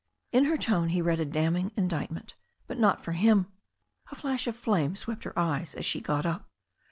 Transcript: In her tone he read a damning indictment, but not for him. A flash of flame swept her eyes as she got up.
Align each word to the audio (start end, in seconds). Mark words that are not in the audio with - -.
In 0.31 0.45
her 0.45 0.57
tone 0.57 0.89
he 0.89 0.99
read 1.03 1.19
a 1.19 1.25
damning 1.25 1.71
indictment, 1.77 2.33
but 2.65 2.79
not 2.79 3.03
for 3.03 3.11
him. 3.11 3.45
A 4.11 4.15
flash 4.15 4.47
of 4.47 4.57
flame 4.57 4.95
swept 4.95 5.25
her 5.25 5.37
eyes 5.37 5.75
as 5.75 5.85
she 5.85 6.01
got 6.01 6.25
up. 6.25 6.49